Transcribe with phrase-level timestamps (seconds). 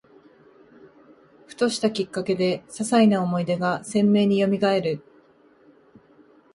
[1.45, 5.03] ふとしたきっかけで、ささいな思い出が鮮明によみがえる